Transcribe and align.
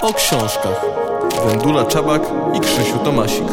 o 0.00 0.12
książkach. 0.14 0.84
Wendula 1.46 1.84
Czabak 1.84 2.22
i 2.54 2.60
Krzysiu 2.60 2.98
Tomasik. 2.98 3.44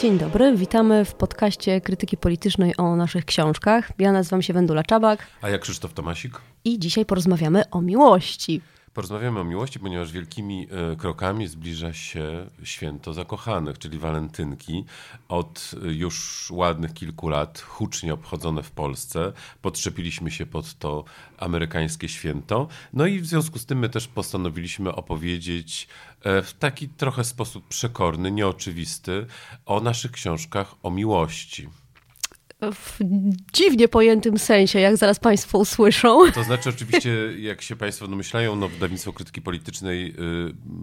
Dzień 0.00 0.18
dobry, 0.18 0.56
witamy 0.56 1.04
w 1.04 1.14
podcaście 1.14 1.80
Krytyki 1.80 2.16
Politycznej 2.16 2.76
o 2.76 2.96
naszych 2.96 3.24
książkach. 3.24 3.90
Ja 3.98 4.12
nazywam 4.12 4.42
się 4.42 4.52
Wendula 4.52 4.82
Czabak. 4.82 5.26
A 5.42 5.48
ja 5.48 5.58
Krzysztof 5.58 5.92
Tomasik. 5.94 6.40
I 6.64 6.78
dzisiaj 6.78 7.04
porozmawiamy 7.04 7.70
o 7.70 7.80
miłości. 7.80 8.60
Porozmawiamy 8.94 9.40
o 9.40 9.44
miłości, 9.44 9.80
ponieważ 9.80 10.12
wielkimi 10.12 10.68
e, 10.92 10.96
krokami 10.96 11.46
zbliża 11.46 11.92
się 11.92 12.50
święto 12.62 13.12
zakochanych, 13.12 13.78
czyli 13.78 13.98
walentynki. 13.98 14.84
Od 15.28 15.70
e, 15.84 15.92
już 15.92 16.50
ładnych 16.50 16.94
kilku 16.94 17.28
lat 17.28 17.60
hucznie 17.60 18.14
obchodzone 18.14 18.62
w 18.62 18.70
Polsce. 18.70 19.32
Podszczepiliśmy 19.62 20.30
się 20.30 20.46
pod 20.46 20.74
to 20.74 21.04
amerykańskie 21.38 22.08
święto. 22.08 22.68
No 22.92 23.06
i 23.06 23.20
w 23.20 23.26
związku 23.26 23.58
z 23.58 23.66
tym 23.66 23.78
my 23.78 23.88
też 23.88 24.08
postanowiliśmy 24.08 24.94
opowiedzieć 24.94 25.88
e, 26.22 26.42
w 26.42 26.52
taki 26.54 26.88
trochę 26.88 27.24
sposób 27.24 27.68
przekorny, 27.68 28.30
nieoczywisty 28.30 29.26
o 29.66 29.80
naszych 29.80 30.10
książkach 30.10 30.74
o 30.82 30.90
miłości 30.90 31.68
w 32.72 32.98
dziwnie 33.52 33.88
pojętym 33.88 34.38
sensie, 34.38 34.80
jak 34.80 34.96
zaraz 34.96 35.18
Państwo 35.18 35.58
usłyszą. 35.58 36.32
To 36.32 36.44
znaczy, 36.44 36.68
oczywiście, 36.68 37.10
jak 37.38 37.62
się 37.62 37.76
Państwo 37.76 38.08
domyślają, 38.08 38.56
no, 38.56 38.68
wydawnictwo 38.68 39.12
krytyki 39.12 39.42
politycznej 39.42 40.14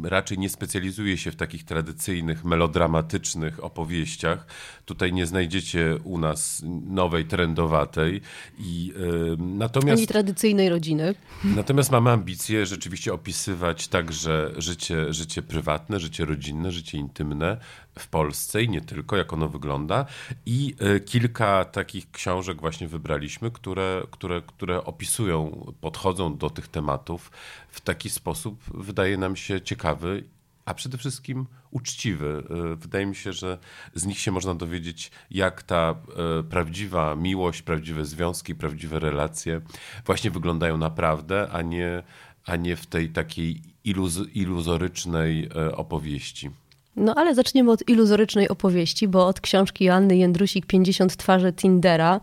y, 0.04 0.10
raczej 0.10 0.38
nie 0.38 0.50
specjalizuje 0.50 1.18
się 1.18 1.32
w 1.32 1.36
takich 1.36 1.64
tradycyjnych, 1.64 2.46
melodramatycznych 2.46 3.64
opowieściach. 3.64 4.46
Tutaj 4.86 5.14
nie 5.14 5.26
znajdziecie 5.26 5.98
u 6.04 6.18
nas 6.18 6.62
nowej, 6.86 7.26
trendowatej. 7.26 8.22
I, 8.60 8.94
y, 9.34 9.38
natomiast, 9.38 10.00
Ani 10.00 10.08
tradycyjnej 10.08 10.70
rodziny. 10.70 11.16
Natomiast 11.44 11.92
mamy 11.92 12.10
ambicje 12.10 12.66
rzeczywiście 12.66 13.14
opisywać 13.14 13.88
także 13.88 14.52
życie, 14.58 15.14
życie 15.14 15.42
prywatne, 15.42 16.00
życie 16.00 16.26
rodzinne, 16.26 16.72
życie 16.72 16.98
intymne 16.98 17.58
w 18.00 18.08
Polsce 18.08 18.64
i 18.64 18.70
nie 18.70 18.82
tylko, 18.82 19.18
jak 19.18 19.34
ono 19.34 19.50
wygląda. 19.50 20.06
I 20.46 20.76
y, 20.96 21.00
kilka 21.00 21.66
takich 21.66 22.12
książek 22.12 22.62
właśnie 22.62 22.88
wybraliśmy, 22.88 23.52
które, 23.52 24.04
które, 24.12 24.42
które 24.42 24.84
opisują, 24.84 25.66
podchodzą 25.82 26.38
do 26.38 26.50
tych 26.50 26.68
tematów 26.68 27.32
w 27.70 27.82
taki 27.82 28.10
sposób, 28.10 28.64
wydaje 28.74 29.18
nam 29.18 29.36
się 29.36 29.62
ciekawy 29.62 30.24
a 30.66 30.74
przede 30.74 30.98
wszystkim 30.98 31.46
uczciwy. 31.72 32.44
Y, 32.74 32.76
wydaje 32.76 33.06
mi 33.06 33.16
się, 33.16 33.34
że 33.34 33.58
z 33.94 34.06
nich 34.06 34.20
się 34.20 34.32
można 34.32 34.56
dowiedzieć, 34.56 35.12
jak 35.32 35.64
ta 35.64 35.96
y, 36.40 36.44
prawdziwa 36.44 37.16
miłość, 37.16 37.62
prawdziwe 37.62 38.06
związki, 38.06 38.56
prawdziwe 38.56 39.00
relacje 39.00 39.62
właśnie 40.06 40.32
wyglądają 40.32 40.78
naprawdę, 40.78 41.50
a 41.52 41.62
nie, 41.62 42.04
a 42.46 42.56
nie 42.56 42.76
w 42.76 42.86
tej 42.86 43.10
takiej 43.10 43.62
iluz, 43.84 44.20
iluzorycznej 44.34 45.50
opowieści. 45.74 46.52
No 46.96 47.16
ale 47.16 47.36
zaczniemy 47.36 47.72
od 47.72 47.90
iluzorycznej 47.90 48.50
opowieści, 48.50 49.08
bo 49.08 49.28
od 49.28 49.42
książki 49.42 49.86
Joanny 49.86 50.18
Jędrusik 50.18 50.66
50 50.66 51.18
twarzy 51.18 51.54
Tindera, 51.54 52.20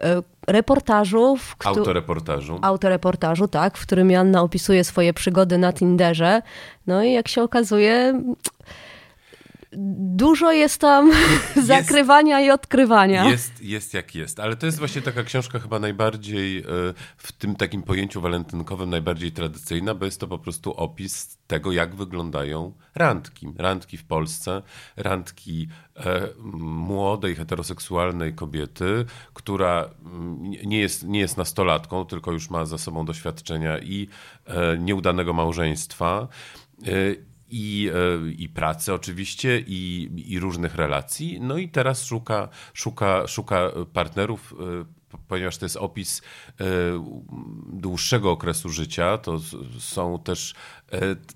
e, 0.00 0.22
reportażu. 0.46 1.36
Autoreportażu. 1.64 2.58
Autoreportażu, 2.62 3.48
tak, 3.48 3.78
w 3.78 3.86
którym 3.86 4.10
Joanna 4.10 4.42
opisuje 4.42 4.84
swoje 4.84 5.12
przygody 5.12 5.58
na 5.58 5.72
Tinderze. 5.72 6.42
No 6.86 7.04
i 7.04 7.12
jak 7.12 7.28
się 7.28 7.42
okazuje, 7.42 8.22
dużo 9.72 10.52
jest 10.52 10.80
tam 10.80 11.10
jest, 11.56 11.66
zakrywania 11.66 12.40
i 12.40 12.50
odkrywania. 12.50 13.30
Jest, 13.30 13.62
jest 13.62 13.94
jak 13.94 14.14
jest, 14.14 14.40
ale 14.40 14.56
to 14.56 14.66
jest 14.66 14.78
właśnie 14.78 15.02
taka 15.02 15.24
książka 15.24 15.58
chyba 15.58 15.78
najbardziej 15.78 16.58
e, 16.58 16.64
w 17.16 17.32
tym 17.32 17.56
takim 17.56 17.82
pojęciu 17.82 18.20
walentynkowym 18.20 18.90
najbardziej 18.90 19.32
tradycyjna, 19.32 19.94
bo 19.94 20.04
jest 20.04 20.20
to 20.20 20.26
po 20.26 20.38
prostu 20.38 20.72
opis 20.72 21.38
tego, 21.46 21.72
jak 21.72 21.94
wyglądają 21.94 22.72
randki. 22.94 23.48
Randki 23.58 23.96
w 23.96 24.04
Polsce, 24.04 24.62
randki 24.96 25.68
e, 25.96 26.28
młodej, 26.60 27.34
heteroseksualnej 27.34 28.34
kobiety, 28.34 29.04
która 29.34 29.90
mm, 30.04 30.50
nie 30.50 30.78
jest, 30.78 31.02
nie 31.02 31.20
jest 31.20 31.36
nastolatką, 31.36 32.04
tylko 32.04 32.32
już 32.32 32.50
ma 32.50 32.66
za 32.66 32.78
sobą 32.78 33.04
doświadczenia 33.04 33.78
i 33.78 34.08
e, 34.46 34.78
nieudanego 34.78 35.32
małżeństwa 35.32 36.28
i, 37.50 37.90
e, 37.94 38.30
i 38.32 38.48
pracy 38.48 38.94
oczywiście, 38.94 39.60
i, 39.66 40.10
i 40.26 40.38
różnych 40.40 40.74
relacji. 40.74 41.40
No 41.40 41.56
i 41.56 41.68
teraz 41.68 42.04
szuka, 42.04 42.48
szuka, 42.74 43.26
szuka 43.26 43.70
partnerów, 43.92 44.54
e, 44.60 45.00
ponieważ 45.28 45.58
to 45.58 45.64
jest 45.64 45.76
opis 45.76 46.22
e, 46.60 46.64
dłuższego 47.72 48.30
okresu 48.30 48.68
życia, 48.68 49.18
to 49.18 49.40
są 49.78 50.18
też 50.18 50.54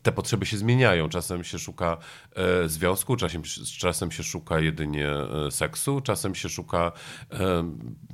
te 0.02 0.12
potrzeby 0.12 0.46
się 0.46 0.56
zmieniają. 0.56 1.08
Czasem 1.08 1.44
się 1.44 1.58
szuka 1.58 1.96
związku, 2.66 3.16
czasem, 3.16 3.42
czasem 3.78 4.10
się 4.10 4.22
szuka 4.22 4.60
jedynie 4.60 5.10
seksu, 5.50 6.00
czasem 6.00 6.34
się 6.34 6.48
szuka 6.48 6.92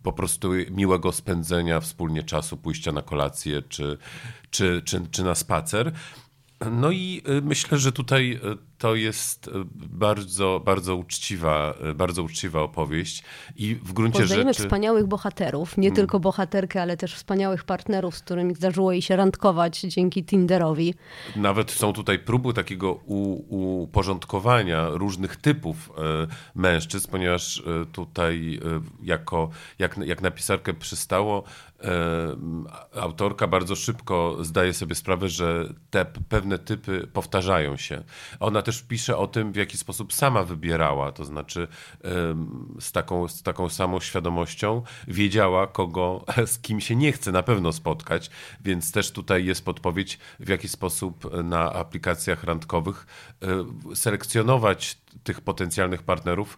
po 0.02 0.12
prostu 0.12 0.50
miłego 0.70 1.12
spędzenia 1.12 1.80
wspólnie 1.80 2.22
czasu, 2.22 2.56
pójścia 2.56 2.92
na 2.92 3.02
kolację 3.02 3.62
czy, 3.62 3.98
czy, 4.50 4.82
czy, 4.84 5.06
czy 5.10 5.24
na 5.24 5.34
spacer. 5.34 5.92
No 6.70 6.90
i 6.90 7.22
y, 7.28 7.42
myślę, 7.42 7.78
że 7.78 7.92
tutaj 7.92 8.40
y, 8.44 8.56
to 8.78 8.94
jest 8.94 9.48
y, 9.48 9.50
bardzo, 9.74 10.62
bardzo 10.64 10.96
uczciwa, 10.96 11.74
bardzo 11.94 12.22
uczciwa 12.22 12.60
opowieść 12.60 13.22
i 13.56 13.74
w 13.74 13.92
gruncie 13.92 14.20
Poznajemy 14.20 14.52
rzeczy... 14.52 14.62
wspaniałych 14.62 15.06
bohaterów, 15.06 15.76
nie 15.76 15.88
hmm. 15.88 15.96
tylko 15.96 16.20
bohaterkę, 16.20 16.82
ale 16.82 16.96
też 16.96 17.14
wspaniałych 17.14 17.64
partnerów, 17.64 18.16
z 18.16 18.20
którymi 18.20 18.54
zdarzyło 18.54 18.92
jej 18.92 19.02
się 19.02 19.16
randkować 19.16 19.80
dzięki 19.80 20.24
Tinderowi. 20.24 20.94
Nawet 21.36 21.70
są 21.70 21.92
tutaj 21.92 22.18
próby 22.18 22.54
takiego 22.54 23.00
uporządkowania 23.48 24.88
różnych 24.88 25.36
typów 25.36 25.90
mężczyzn, 26.54 27.10
ponieważ 27.10 27.62
tutaj 27.92 28.60
jako, 29.02 29.50
jak, 29.78 29.98
jak 29.98 30.22
na 30.22 30.30
pisarkę 30.30 30.74
przystało, 30.74 31.44
autorka 33.00 33.46
bardzo 33.46 33.76
szybko 33.76 34.36
zdaje 34.40 34.74
sobie 34.74 34.94
sprawę, 34.94 35.28
że 35.28 35.74
te 35.90 36.04
pewne 36.04 36.58
typy 36.58 37.06
powtarzają 37.12 37.76
się. 37.76 38.04
Ona 38.40 38.62
też 38.62 38.82
pisze 38.82 39.16
o 39.16 39.26
tym, 39.26 39.52
w 39.52 39.56
jaki 39.56 39.76
sposób 39.76 40.12
sama 40.12 40.42
wybierała, 40.42 41.12
to 41.12 41.24
znaczy 41.24 41.68
z 42.80 42.92
taką, 42.92 43.28
z 43.28 43.42
taką 43.42 43.68
samą 43.68 44.00
świadomością 44.00 44.82
wiedziała, 45.08 45.66
kogo, 45.66 46.24
z 46.46 46.58
kim 46.58 46.80
się 46.80 46.96
nie 46.96 47.12
chce 47.12 47.32
na 47.32 47.42
pewno 47.42 47.72
spotkać, 47.72 48.30
więc 48.60 48.92
też 48.92 49.12
tutaj 49.12 49.44
jest 49.44 49.64
podpowiedź, 49.64 50.18
w 50.40 50.48
jaki 50.48 50.68
sposób 50.68 51.42
na 51.44 51.72
aplikacjach 51.72 52.44
randkowych 52.44 53.06
e, 53.42 53.96
selekcjonować 53.96 54.98
tych 55.24 55.40
potencjalnych 55.40 56.02
partnerów 56.02 56.56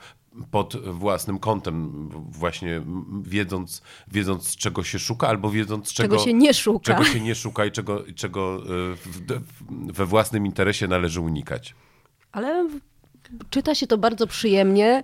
pod 0.51 0.87
własnym 0.87 1.39
kątem, 1.39 2.09
właśnie 2.31 2.83
wiedząc, 3.23 3.83
wiedząc 4.09 4.57
czego 4.57 4.85
się 4.85 4.99
szuka, 4.99 5.29
albo 5.29 5.51
wiedząc 5.51 5.93
czego, 5.93 6.17
czego 6.17 6.25
się 6.25 6.35
nie 6.35 6.55
szuka. 6.55 6.85
Czego 6.85 7.05
się 7.05 7.21
nie 7.21 7.35
szuka 7.35 7.65
i 7.65 7.71
czego, 7.71 8.05
czego 8.17 8.57
e, 8.57 8.95
w, 8.95 9.21
we 9.93 10.07
własnym 10.07 10.47
interesie 10.47 10.89
należy 10.89 11.21
unikać. 11.21 11.75
Ale 12.33 12.69
czyta 13.51 13.75
się 13.75 13.87
to 13.87 13.99
bardzo 13.99 14.27
przyjemnie. 14.27 15.03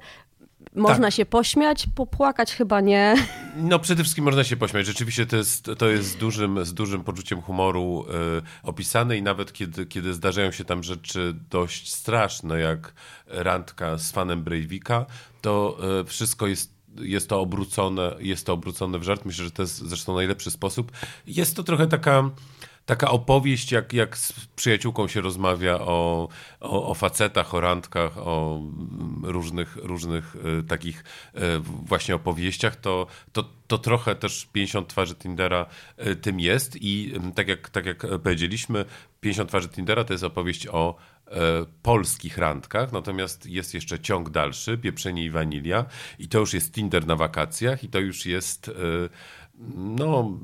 Można 0.74 1.06
tak. 1.06 1.14
się 1.14 1.26
pośmiać, 1.26 1.86
popłakać 1.94 2.54
chyba 2.54 2.80
nie. 2.80 3.14
No 3.56 3.78
przede 3.78 4.02
wszystkim 4.02 4.24
można 4.24 4.44
się 4.44 4.56
pośmiać. 4.56 4.86
Rzeczywiście 4.86 5.26
to 5.26 5.36
jest, 5.36 5.70
to 5.78 5.88
jest 5.88 6.08
z, 6.08 6.16
dużym, 6.16 6.64
z 6.64 6.74
dużym 6.74 7.04
poczuciem 7.04 7.42
humoru 7.42 8.04
y, 8.38 8.42
opisane 8.62 9.16
i 9.16 9.22
nawet 9.22 9.52
kiedy, 9.52 9.86
kiedy 9.86 10.14
zdarzają 10.14 10.52
się 10.52 10.64
tam 10.64 10.82
rzeczy 10.82 11.34
dość 11.50 11.94
straszne, 11.94 12.60
jak 12.60 12.92
randka 13.26 13.98
z 13.98 14.12
fanem 14.12 14.42
Breivika, 14.42 15.06
to 15.40 15.78
y, 16.00 16.04
wszystko 16.04 16.46
jest 16.46 16.78
jest 17.00 17.28
to 17.28 17.40
obrócone, 17.40 18.16
jest 18.18 18.46
to 18.46 18.52
obrócone 18.52 18.98
w 18.98 19.02
żart. 19.02 19.24
Myślę, 19.24 19.44
że 19.44 19.50
to 19.50 19.62
jest 19.62 19.76
zresztą 19.76 20.14
najlepszy 20.14 20.50
sposób. 20.50 20.92
Jest 21.26 21.56
to 21.56 21.62
trochę 21.62 21.86
taka 21.86 22.30
taka 22.88 23.10
opowieść, 23.10 23.72
jak, 23.72 23.92
jak 23.92 24.16
z 24.18 24.32
przyjaciółką 24.56 25.08
się 25.08 25.20
rozmawia 25.20 25.78
o, 25.80 26.28
o, 26.60 26.90
o 26.90 26.94
facetach, 26.94 27.54
o 27.54 27.60
randkach, 27.60 28.18
o 28.18 28.62
różnych, 29.22 29.76
różnych 29.76 30.36
y, 30.36 30.62
takich 30.62 31.04
y, 31.34 31.40
właśnie 31.62 32.14
opowieściach, 32.14 32.76
to, 32.76 33.06
to, 33.32 33.44
to 33.66 33.78
trochę 33.78 34.14
też 34.14 34.48
50 34.52 34.88
twarzy 34.88 35.14
Tindera 35.14 35.66
y, 36.06 36.16
tym 36.16 36.40
jest 36.40 36.76
i 36.80 37.12
tak 37.34 37.48
jak, 37.48 37.70
tak 37.70 37.86
jak 37.86 38.06
powiedzieliśmy, 38.22 38.84
50 39.20 39.48
twarzy 39.48 39.68
Tindera 39.68 40.04
to 40.04 40.14
jest 40.14 40.24
opowieść 40.24 40.66
o 40.66 40.94
polskich 41.82 42.38
randkach, 42.38 42.92
natomiast 42.92 43.46
jest 43.46 43.74
jeszcze 43.74 43.98
ciąg 43.98 44.30
dalszy, 44.30 44.78
pieprzenie 44.78 45.24
i 45.24 45.30
wanilia 45.30 45.84
i 46.18 46.28
to 46.28 46.38
już 46.38 46.54
jest 46.54 46.74
Tinder 46.74 47.06
na 47.06 47.16
wakacjach 47.16 47.84
i 47.84 47.88
to 47.88 47.98
już 47.98 48.26
jest 48.26 48.70
no, 49.74 50.38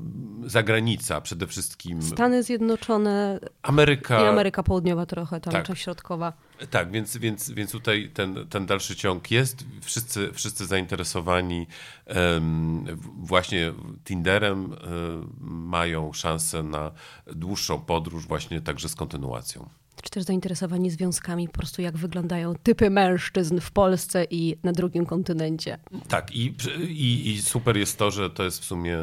zagranica 0.45 1.21
przede 1.21 1.47
wszystkim. 1.47 2.01
Stany 2.03 2.43
Zjednoczone 2.43 3.39
Ameryka. 3.61 4.21
i 4.21 4.25
Ameryka 4.25 4.63
Południowa 4.63 5.05
trochę, 5.05 5.41
tam 5.41 5.53
Tak. 5.53 5.65
część 5.67 5.81
środkowa. 5.83 6.33
Tak, 6.69 6.91
więc, 6.91 7.17
więc, 7.17 7.51
więc 7.51 7.71
tutaj 7.71 8.11
ten, 8.13 8.47
ten 8.49 8.65
dalszy 8.65 8.95
ciąg 8.95 9.31
jest. 9.31 9.65
Wszyscy, 9.81 10.29
wszyscy 10.33 10.65
zainteresowani 10.65 11.67
w- 12.07 13.27
właśnie 13.27 13.73
Tinderem 14.05 14.73
em, 14.73 15.33
mają 15.41 16.13
szansę 16.13 16.63
na 16.63 16.91
dłuższą 17.27 17.79
podróż, 17.81 18.27
właśnie 18.27 18.61
także 18.61 18.89
z 18.89 18.95
kontynuacją. 18.95 19.69
Czy 20.01 20.09
też 20.09 20.23
zainteresowani 20.23 20.91
związkami, 20.91 21.47
po 21.47 21.53
prostu 21.53 21.81
jak 21.81 21.97
wyglądają 21.97 22.53
typy 22.63 22.89
mężczyzn 22.89 23.59
w 23.59 23.71
Polsce 23.71 24.25
i 24.29 24.57
na 24.63 24.71
drugim 24.71 25.05
kontynencie. 25.05 25.77
Tak, 26.07 26.35
i, 26.35 26.55
i, 26.89 27.29
i 27.31 27.41
super 27.41 27.77
jest 27.77 27.97
to, 27.97 28.11
że 28.11 28.29
to 28.29 28.43
jest 28.43 28.61
w 28.61 28.65
sumie, 28.65 28.97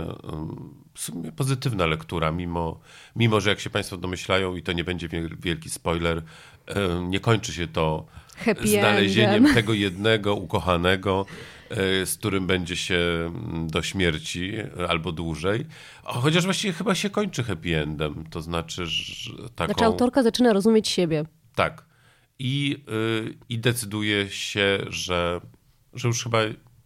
w 0.94 1.00
sumie 1.00 1.32
pozytywna 1.32 1.86
lektura, 1.86 2.32
mimo, 2.32 2.80
mimo 3.16 3.40
że 3.40 3.50
jak 3.50 3.60
się 3.60 3.70
Państwo 3.70 3.96
domyślają, 3.96 4.56
i 4.56 4.62
to 4.62 4.72
nie 4.72 4.84
będzie 4.84 5.08
wiel- 5.08 5.36
wielki 5.40 5.70
spoiler, 5.70 6.22
nie 7.08 7.20
kończy 7.20 7.52
się 7.52 7.66
to 7.66 8.06
Happy 8.36 8.68
znalezieniem 8.68 9.34
endem. 9.34 9.54
tego 9.54 9.72
jednego 9.72 10.34
ukochanego, 10.34 11.26
z 12.04 12.16
którym 12.18 12.46
będzie 12.46 12.76
się 12.76 12.96
mm, 12.96 13.66
do 13.66 13.82
śmierci 13.82 14.52
e, 14.54 14.88
albo 14.88 15.12
dłużej. 15.12 15.66
Chociaż 16.02 16.44
właściwie 16.44 16.72
chyba 16.72 16.94
się 16.94 17.10
kończy 17.10 17.42
happy 17.42 17.80
endem, 17.80 18.24
to 18.30 18.42
znaczy, 18.42 18.86
że 18.86 19.32
taką... 19.54 19.72
Znaczy 19.72 19.84
autorka 19.84 20.22
zaczyna 20.22 20.52
rozumieć 20.52 20.88
siebie. 20.88 21.24
Tak. 21.54 21.84
I, 22.38 22.84
y, 23.28 23.38
i 23.48 23.58
decyduje 23.58 24.30
się, 24.30 24.78
że, 24.88 25.40
że 25.94 26.08
już, 26.08 26.22
chyba, 26.22 26.38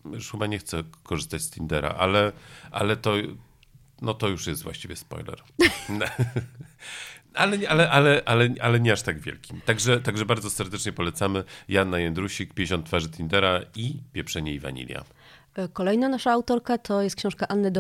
już 0.05 0.31
chyba 0.31 0.47
nie 0.47 0.59
chce 0.59 0.83
korzystać 1.03 1.43
z 1.43 1.51
Tindera, 1.51 1.89
ale, 1.89 2.33
ale 2.71 2.97
to, 2.97 3.15
no 4.03 4.15
to 4.15 4.29
już 4.29 4.47
jest 4.47 4.63
właściwie 4.63 4.97
spoiler. 4.97 5.43
ale, 7.37 7.59
nie- 7.59 7.71
ale, 7.71 7.91
ale, 7.91 8.23
ale, 8.25 8.49
ale 8.61 8.81
nie 8.81 8.93
aż 8.93 9.03
tak 9.03 9.19
wielki. 9.21 9.55
Także, 9.65 10.01
także 10.01 10.25
bardzo 10.27 10.51
serdecznie 10.51 10.93
polecamy 10.93 11.45
Janna 11.69 11.99
Jędrusik, 11.99 12.55
50 12.55 12.87
twarzy 12.87 13.09
Tindera 13.11 13.61
i 13.77 13.95
Pieprzenie 14.13 14.55
i 14.55 14.59
Wanilia. 14.61 15.05
E, 15.57 15.69
Kolejna 15.69 16.09
nasza 16.09 16.33
autorka 16.33 16.79
to 16.79 17.03
jest 17.03 17.17
książka 17.17 17.49
Anny 17.49 17.71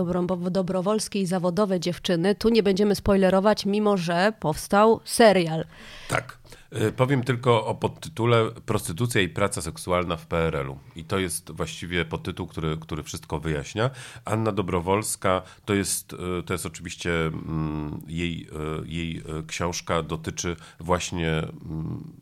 Dobrowolskiej 0.50 1.26
Zawodowe 1.26 1.80
dziewczyny. 1.80 2.34
Tu 2.34 2.48
nie 2.48 2.62
będziemy 2.62 2.94
spoilerować, 2.94 3.66
mimo 3.66 3.96
że 3.96 4.32
powstał 4.40 5.00
serial. 5.04 5.64
Tak. 6.08 6.38
Y, 6.72 6.92
Powiem 6.92 7.22
tylko 7.22 7.66
o 7.66 7.74
podtytule 7.74 8.50
Prostytucja 8.66 9.20
i 9.20 9.28
praca 9.28 9.62
seksualna 9.62 10.16
w 10.16 10.26
PRL-u. 10.26 10.78
I 10.96 11.04
to 11.04 11.18
jest 11.18 11.50
właściwie 11.52 12.04
podtytuł, 12.04 12.46
który, 12.46 12.76
który 12.76 13.02
wszystko 13.02 13.38
wyjaśnia. 13.38 13.90
Anna 14.24 14.52
Dobrowolska 14.52 15.42
to 15.64 15.74
jest, 15.74 16.12
y, 16.12 16.42
to 16.42 16.54
jest 16.54 16.66
oczywiście 16.66 17.26
mm, 17.26 18.02
jej, 18.08 18.48
y, 18.82 18.88
jej 18.88 19.22
książka 19.46 20.02
dotyczy 20.02 20.56
właśnie 20.80 21.38
mm, 21.38 22.12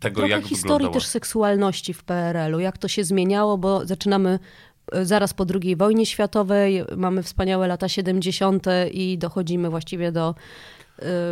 tego, 0.00 0.20
Trochę 0.20 0.30
jak 0.30 0.44
historii 0.44 0.62
wyglądała... 0.62 0.94
też 0.94 1.06
seksualności 1.06 1.94
w 1.94 2.04
PRL-u, 2.04 2.60
jak 2.60 2.78
to 2.78 2.88
się 2.88 3.04
zmieniało, 3.04 3.58
bo 3.58 3.86
zaczynamy 3.86 4.38
zaraz 5.02 5.34
po 5.34 5.46
II 5.62 5.76
wojnie 5.76 6.06
światowej, 6.06 6.84
mamy 6.96 7.22
wspaniałe 7.22 7.68
lata 7.68 7.88
70. 7.88 8.66
i 8.92 9.18
dochodzimy 9.18 9.70
właściwie 9.70 10.12
do 10.12 10.34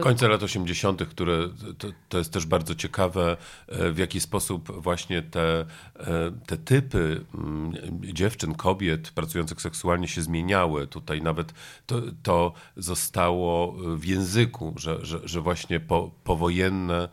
Końca 0.01 0.29
lat 0.29 0.43
80., 0.43 1.07
które 1.07 1.49
to, 1.79 1.89
to 2.09 2.19
jest 2.19 2.33
też 2.33 2.47
bardzo 2.47 2.75
ciekawe, 2.75 3.37
e, 3.69 3.91
w 3.93 3.99
jaki 3.99 4.21
sposób 4.21 4.83
właśnie 4.83 5.23
te, 5.23 5.67
e, 6.01 6.33
te 6.47 6.57
typy 6.57 7.25
mm, 7.35 7.73
dziewczyn, 8.15 8.55
kobiet 8.55 9.11
pracujących 9.11 9.61
seksualnie 9.63 10.09
się 10.09 10.23
zmieniały. 10.23 10.87
Tutaj 10.87 11.23
nawet 11.23 11.53
to, 11.87 12.03
to 12.23 12.53
zostało 12.77 13.73
w 13.97 14.05
języku, 14.05 14.75
że, 14.77 15.07
że, 15.07 15.21
że 15.25 15.41
właśnie 15.41 15.81
po, 15.81 16.11
powojenne 16.25 17.09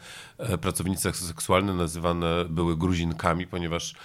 pracownice 0.62 1.14
seksualne 1.14 1.74
nazywane 1.74 2.46
były 2.50 2.78
gruzinkami, 2.78 3.48
ponieważ 3.48 3.96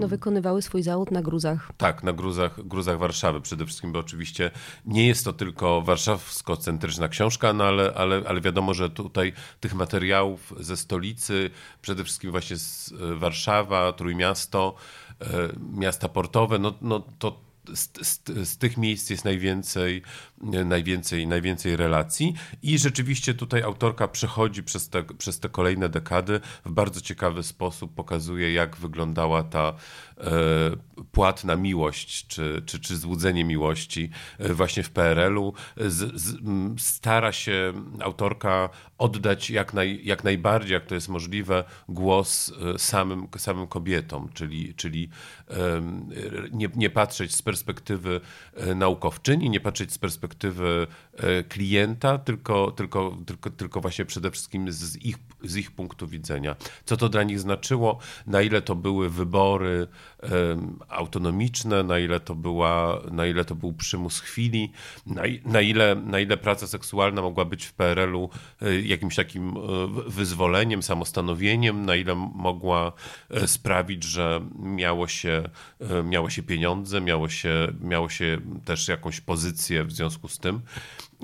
no, 0.00 0.08
wykonywały 0.08 0.62
swój 0.62 0.82
zawód 0.82 1.10
na 1.10 1.22
gruzach. 1.22 1.70
tak, 1.76 2.02
na 2.02 2.12
gruzach, 2.12 2.66
gruzach 2.66 2.98
Warszawy 2.98 3.40
przede 3.40 3.66
wszystkim, 3.66 3.92
bo 3.92 3.98
oczywiście 3.98 4.50
nie 4.84 5.06
jest 5.06 5.24
to 5.24 5.32
tylko 5.32 5.82
warszawsko-centryczna 5.82 7.08
książka, 7.08 7.52
no 7.52 7.64
ale, 7.64 7.94
ale, 7.94 8.22
ale 8.26 8.40
wiadomo, 8.40 8.74
że 8.74 8.90
tutaj 8.90 9.32
tych 9.60 9.74
materiałów 9.74 10.54
ze 10.60 10.76
stolicy, 10.76 11.50
przede 11.82 12.04
wszystkim 12.04 12.30
właśnie 12.30 12.56
z 12.56 12.92
e, 12.92 13.14
Warszawa, 13.14 13.92
Trójmiasto, 13.92 14.74
e, 15.20 15.26
miasta 15.72 16.08
portowe, 16.08 16.58
no, 16.58 16.74
no 16.80 17.02
to 17.18 17.47
z, 17.74 18.06
z, 18.06 18.48
z 18.48 18.58
tych 18.58 18.76
miejsc 18.76 19.10
jest 19.10 19.24
najwięcej, 19.24 20.02
e, 20.52 20.64
najwięcej, 20.64 21.26
najwięcej 21.26 21.76
relacji 21.76 22.34
i 22.62 22.78
rzeczywiście 22.78 23.34
tutaj 23.34 23.62
autorka 23.62 24.08
przechodzi 24.08 24.62
przez 24.62 24.88
te, 24.88 25.04
przez 25.04 25.40
te 25.40 25.48
kolejne 25.48 25.88
dekady 25.88 26.40
w 26.64 26.72
bardzo 26.72 27.00
ciekawy 27.00 27.42
sposób, 27.42 27.94
pokazuje 27.94 28.52
jak 28.52 28.76
wyglądała 28.76 29.42
ta 29.42 29.74
e, 30.18 30.30
płatna 31.12 31.56
miłość, 31.56 32.26
czy, 32.26 32.62
czy, 32.66 32.80
czy 32.80 32.96
złudzenie 32.96 33.44
miłości 33.44 34.10
e, 34.38 34.54
właśnie 34.54 34.82
w 34.82 34.90
PRL-u. 34.90 35.52
Z, 35.76 36.36
stara 36.78 37.32
się 37.32 37.72
autorka 38.00 38.68
oddać 38.98 39.50
jak, 39.50 39.74
naj, 39.74 40.00
jak 40.04 40.24
najbardziej, 40.24 40.72
jak 40.74 40.86
to 40.86 40.94
jest 40.94 41.08
możliwe, 41.08 41.64
głos 41.88 42.52
e, 42.74 42.78
samym, 42.78 43.28
samym 43.36 43.66
kobietom, 43.66 44.28
czyli, 44.34 44.74
czyli 44.74 45.08
nie, 46.52 46.68
nie 46.76 46.90
patrzeć 46.90 47.34
z 47.34 47.42
perspektywy 47.42 48.20
e, 48.54 48.74
naukowczyni, 48.74 49.50
nie 49.50 49.60
patrzeć 49.60 49.92
z 49.92 49.98
perspektywy 49.98 50.86
e, 51.16 51.44
klienta, 51.44 52.18
tylko, 52.18 52.70
tylko, 52.70 53.16
tylko, 53.26 53.50
tylko 53.50 53.80
właśnie 53.80 54.04
przede 54.04 54.30
wszystkim 54.30 54.72
z 54.72 54.96
ich, 54.96 55.18
z 55.44 55.56
ich 55.56 55.70
punktu 55.70 56.06
widzenia. 56.06 56.56
Co 56.84 56.96
to 56.96 57.08
dla 57.08 57.22
nich 57.22 57.40
znaczyło, 57.40 57.98
na 58.26 58.42
ile 58.42 58.62
to 58.62 58.74
były 58.74 59.10
wybory 59.10 59.86
em, 60.20 60.78
autonomiczne, 60.88 61.82
na 61.82 61.98
ile 61.98 62.20
to, 62.20 62.34
była, 62.34 63.02
na 63.10 63.26
ile 63.26 63.44
to 63.44 63.54
był 63.54 63.72
przymus 63.72 64.20
chwili, 64.20 64.72
na, 65.06 65.22
na, 65.44 65.60
ile, 65.60 65.94
na 65.94 66.20
ile 66.20 66.36
praca 66.36 66.66
seksualna 66.66 67.22
mogła 67.22 67.44
być 67.44 67.64
w 67.64 67.72
PRL-u 67.72 68.30
e, 68.62 68.80
jakimś 68.80 69.16
takim 69.16 69.56
e, 69.56 69.60
wyzwoleniem, 70.06 70.82
samostanowieniem, 70.82 71.86
na 71.86 71.96
ile 71.96 72.14
mogła 72.14 72.92
e, 73.30 73.46
sprawić, 73.46 74.04
że 74.04 74.40
miało 74.58 75.08
się, 75.08 75.42
miało 76.04 76.30
się 76.30 76.42
pieniądze, 76.42 77.00
miało 77.00 77.28
się, 77.28 77.72
miało 77.80 78.08
się 78.08 78.38
też 78.64 78.88
jakąś 78.88 79.20
pozycję 79.20 79.84
w 79.84 79.92
związku 79.92 80.28
z 80.28 80.38
tym. 80.38 80.60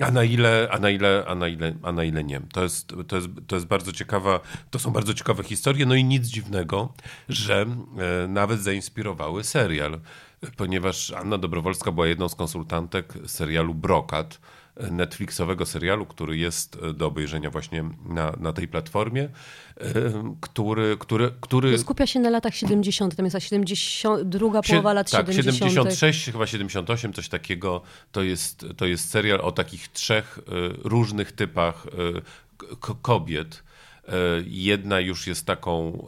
A 0.01 0.11
na 0.11 0.23
ile, 0.23 0.67
a 0.71 0.79
na 0.79 0.89
ile, 0.89 1.23
a 1.27 1.35
na 1.35 1.47
ile, 1.47 1.75
a 1.83 1.91
na 1.91 2.03
ile 2.03 2.23
nie. 2.23 2.41
To 2.53 2.63
jest, 2.63 2.93
to, 3.07 3.15
jest, 3.15 3.27
to 3.47 3.55
jest 3.55 3.65
bardzo 3.67 3.91
ciekawa, 3.91 4.39
to 4.69 4.79
są 4.79 4.91
bardzo 4.91 5.13
ciekawe 5.13 5.43
historie, 5.43 5.85
no 5.85 5.95
i 5.95 6.03
nic 6.03 6.27
dziwnego, 6.27 6.93
że 7.29 7.65
e, 8.23 8.27
nawet 8.27 8.59
zainspirowały 8.59 9.43
serial, 9.43 9.99
ponieważ 10.57 11.11
Anna 11.11 11.37
Dobrowolska 11.37 11.91
była 11.91 12.07
jedną 12.07 12.29
z 12.29 12.35
konsultantek 12.35 13.13
serialu 13.25 13.73
Brokat, 13.73 14.39
Netflixowego 14.91 15.65
serialu, 15.65 16.05
który 16.05 16.37
jest 16.37 16.77
e, 16.83 16.93
do 16.93 17.07
obejrzenia 17.07 17.49
właśnie 17.49 17.83
na, 18.05 18.33
na 18.39 18.53
tej 18.53 18.67
platformie, 18.67 19.23
e, 19.23 19.89
który, 20.41 20.97
który, 20.99 21.31
który 21.41 21.77
Skupia 21.77 22.07
się 22.07 22.19
na 22.19 22.29
latach 22.29 22.55
70., 22.55 23.15
tam 23.15 23.25
jest 23.25 23.33
ta 23.33 23.39
70, 23.39 24.21
druga 24.21 24.61
połowa 24.61 24.93
lat 24.93 25.11
tak, 25.11 25.27
70. 25.27 25.71
76, 25.71 26.25
chyba 26.31 26.47
78, 26.47 27.13
coś 27.13 27.29
takiego. 27.29 27.81
To 28.11 28.23
jest, 28.23 28.65
to 28.77 28.85
jest 28.85 29.09
serial 29.09 29.41
o 29.41 29.51
takich 29.51 29.87
trzech 29.87 30.37
y, 30.37 30.41
różnych 30.83 31.31
typach 31.31 31.87
kobiet. 33.01 33.63
Y, 34.09 34.45
Jedna 34.47 34.99
już 34.99 35.27
jest 35.27 35.45
taką 35.45 36.05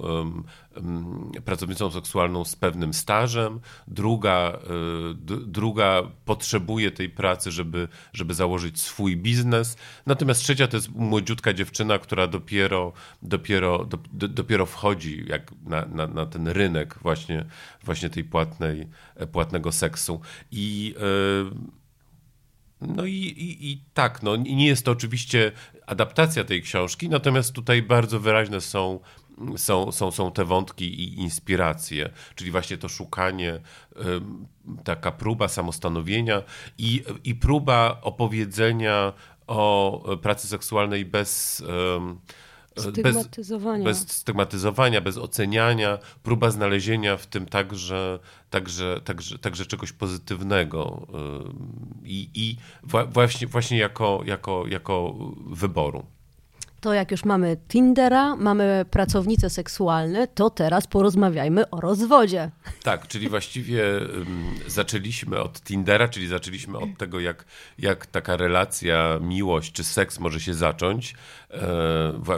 pracownicą 1.46 1.92
seksualną 1.92 2.46
z 2.46 2.56
pewnym 2.56 2.94
stażem, 2.94 3.60
druga, 3.88 4.60
d- 5.16 5.38
druga 5.46 6.04
potrzebuje 6.25 6.92
tej 6.92 7.10
pracy, 7.10 7.51
żeby, 7.51 7.88
żeby 8.13 8.34
założyć 8.34 8.82
swój 8.82 9.18
biznes, 9.18 9.77
natomiast 10.06 10.42
trzecia 10.42 10.68
to 10.68 10.77
jest 10.77 10.89
młodziutka 10.96 11.54
dziewczyna, 11.54 12.00
która 12.00 12.27
dopiero, 12.27 12.94
dopiero, 13.22 13.86
do, 13.86 13.98
do, 14.13 14.27
dopiero 14.27 14.66
wchodzi 14.66 15.25
jak 15.27 15.51
na, 15.66 15.86
na, 15.86 16.08
na 16.08 16.25
ten 16.25 16.48
rynek 16.48 16.96
właśnie, 17.01 17.46
właśnie 17.84 18.10
tej 18.10 18.24
płatnej, 18.24 18.88
płatnego 19.32 19.72
seksu. 19.72 20.22
I 20.51 20.96
y, 20.98 21.87
no 22.81 23.05
i, 23.05 23.13
i, 23.13 23.72
i 23.72 23.81
tak, 23.93 24.24
no 24.24 24.36
nie 24.36 24.67
jest 24.67 24.86
to 24.86 24.91
oczywiście 24.91 25.51
adaptacja 25.88 26.43
tej 26.43 26.62
książki, 26.62 27.10
natomiast 27.10 27.53
tutaj 27.53 27.81
bardzo 27.81 28.19
wyraźne 28.19 28.62
są, 28.62 29.00
są, 29.57 29.91
są, 29.91 30.12
są 30.12 30.31
te 30.31 30.46
wątki 30.46 30.86
i 30.86 31.19
inspiracje, 31.19 32.10
czyli 32.36 32.51
właśnie 32.51 32.77
to 32.77 32.89
szukanie, 32.89 33.60
taka 34.84 35.12
próba 35.12 35.48
samostanowienia 35.48 36.43
i, 36.77 37.03
i 37.24 37.36
próba 37.36 37.98
opowiedzenia 38.01 39.13
o 39.48 40.03
pracy 40.22 40.48
seksualnej 40.48 41.05
bez, 41.05 41.60
ym, 41.96 42.19
Stygmatyzowania. 42.77 43.84
Bez, 43.84 44.03
bez 44.03 44.17
stygmatyzowania, 44.17 45.01
bez 45.01 45.17
oceniania, 45.17 46.00
próba 46.24 46.51
znalezienia 46.51 47.17
w 47.17 47.27
tym 47.27 47.46
także, 47.46 48.19
także, 48.50 49.01
także, 49.03 49.39
także 49.39 49.65
czegoś 49.65 49.91
pozytywnego 49.91 51.07
i, 52.03 52.29
i 52.34 52.57
właśnie, 53.07 53.48
właśnie 53.48 53.77
jako, 53.77 54.22
jako, 54.25 54.63
jako 54.67 55.15
wyboru 55.46 56.05
to 56.81 56.93
jak 56.93 57.12
już 57.12 57.25
mamy 57.25 57.57
Tindera, 57.67 58.36
mamy 58.36 58.86
pracownice 58.91 59.50
seksualne, 59.50 60.27
to 60.27 60.50
teraz 60.50 60.88
porozmawiajmy 60.88 61.69
o 61.69 61.81
rozwodzie. 61.81 62.51
Tak, 62.84 63.07
czyli 63.07 63.29
właściwie 63.29 63.84
zaczęliśmy 64.67 65.39
od 65.39 65.62
Tindera, 65.63 66.07
czyli 66.07 66.27
zaczęliśmy 66.27 66.77
od 66.77 66.98
tego, 66.98 67.19
jak, 67.19 67.46
jak 67.79 68.05
taka 68.05 68.38
relacja, 68.38 69.19
miłość 69.22 69.72
czy 69.72 69.84
seks 69.84 70.19
może 70.19 70.39
się 70.39 70.53
zacząć 70.53 71.15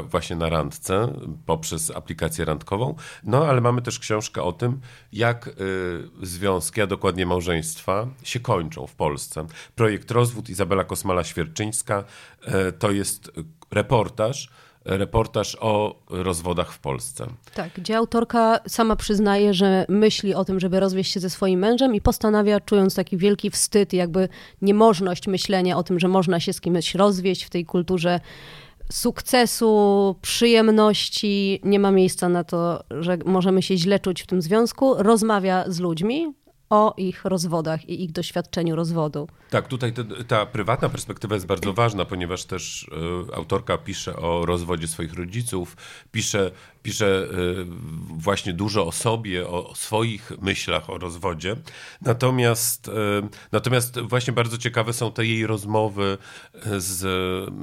właśnie 0.04 0.36
na 0.36 0.50
randce 0.50 1.14
poprzez 1.46 1.92
aplikację 1.92 2.46
randkową. 2.46 2.96
No 3.24 3.46
ale 3.48 3.62
mamy 3.62 3.82
też 3.82 4.00
książkę 4.00 4.44
o 4.44 4.52
tym, 4.52 4.82
jak 5.14 5.48
e, 5.48 5.52
związki, 6.22 6.82
a 6.82 6.88
dokładnie 6.88 7.26
małżeństwa 7.26 8.08
się 8.24 8.40
kończą 8.40 8.88
w 8.88 8.96
Polsce. 8.96 9.46
Projekt 9.76 10.12
Rozwód 10.12 10.50
Izabela 10.50 10.84
Kosmala-Świerczyńska 10.84 12.04
e, 12.42 12.72
to 12.72 12.92
jest 12.92 13.32
reportaż, 13.72 14.50
reportaż 14.86 15.58
o 15.60 15.96
rozwodach 16.10 16.72
w 16.72 16.80
Polsce. 16.80 17.28
Tak, 17.54 17.70
gdzie 17.78 17.98
autorka 17.98 18.60
sama 18.68 18.96
przyznaje, 18.96 19.54
że 19.54 19.86
myśli 19.90 20.34
o 20.34 20.46
tym, 20.46 20.60
żeby 20.60 20.80
rozwieść 20.80 21.12
się 21.12 21.20
ze 21.20 21.30
swoim 21.30 21.60
mężem 21.60 21.96
i 21.96 22.02
postanawia, 22.02 22.60
czując 22.60 22.96
taki 22.96 23.18
wielki 23.18 23.50
wstyd, 23.50 23.94
jakby 23.94 24.30
niemożność 24.62 25.28
myślenia 25.28 25.78
o 25.78 25.84
tym, 25.84 26.00
że 26.00 26.08
można 26.08 26.40
się 26.40 26.54
z 26.54 26.62
kimś 26.62 26.96
rozwieść 26.96 27.44
w 27.44 27.50
tej 27.50 27.66
kulturze 27.66 28.20
sukcesu, 28.92 30.16
przyjemności, 30.22 31.62
nie 31.64 31.80
ma 31.80 31.92
miejsca 31.92 32.30
na 32.30 32.44
to, 32.44 32.84
że 32.90 33.18
możemy 33.26 33.62
się 33.62 33.78
źle 33.78 34.00
czuć 34.00 34.24
w 34.24 34.28
tym 34.28 34.42
związku, 34.42 34.94
rozmawia 34.98 35.64
z 35.68 35.80
ludźmi, 35.80 36.34
o 36.70 36.94
ich 36.98 37.26
rozwodach 37.26 37.90
i 37.90 38.04
ich 38.04 38.12
doświadczeniu 38.12 38.76
rozwodu. 38.76 39.28
Tak, 39.50 39.68
tutaj 39.68 39.94
te, 39.94 40.04
ta 40.04 40.46
prywatna 40.46 40.90
perspektywa 40.90 41.36
jest 41.36 41.48
bardzo 41.48 41.74
ważna, 41.74 42.06
ponieważ 42.06 42.46
też 42.46 42.84
y, 42.84 43.36
autorka 43.36 43.78
pisze 43.78 44.16
o 44.16 44.46
rozwodzie 44.46 44.88
swoich 44.88 45.14
rodziców, 45.14 45.78
pisze, 46.12 46.52
pisze 46.84 47.06
y, 47.06 47.66
właśnie 48.18 48.54
dużo 48.54 48.88
o 48.88 48.92
sobie, 48.92 49.48
o, 49.48 49.76
swoich 49.76 50.32
myślach 50.42 50.90
o 50.90 50.98
rozwodzie. 50.98 51.56
Natomiast, 52.02 52.88
y, 52.88 52.92
natomiast 53.52 54.00
właśnie 54.00 54.34
bardzo 54.34 54.58
ciekawe 54.58 54.94
są 54.94 55.12
te 55.12 55.26
jej 55.26 55.48
rozmowy 55.48 56.18
z, 56.78 56.98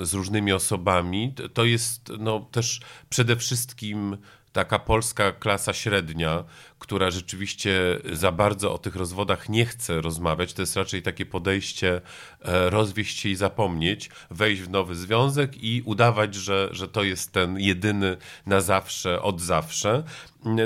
z 0.08 0.14
różnymi 0.14 0.52
osobami. 0.52 1.34
To 1.54 1.64
jest 1.64 2.12
no, 2.18 2.40
też 2.40 2.80
przede 3.08 3.36
wszystkim 3.36 4.16
taka 4.56 4.78
polska 4.78 5.32
klasa 5.32 5.72
średnia, 5.72 6.44
która 6.78 7.10
rzeczywiście 7.10 7.98
za 8.12 8.32
bardzo 8.32 8.74
o 8.74 8.78
tych 8.78 8.96
rozwodach 8.96 9.48
nie 9.48 9.66
chce 9.66 10.00
rozmawiać. 10.00 10.52
To 10.52 10.62
jest 10.62 10.76
raczej 10.76 11.02
takie 11.02 11.26
podejście 11.26 12.00
e, 12.42 12.70
rozwieść 12.70 13.18
się 13.18 13.28
i 13.28 13.36
zapomnieć, 13.36 14.10
wejść 14.30 14.62
w 14.62 14.70
nowy 14.70 14.94
związek 14.94 15.62
i 15.64 15.82
udawać, 15.84 16.34
że, 16.34 16.68
że 16.72 16.88
to 16.88 17.02
jest 17.02 17.32
ten 17.32 17.58
jedyny 17.60 18.16
na 18.46 18.60
zawsze, 18.60 19.22
od 19.22 19.40
zawsze. 19.40 20.02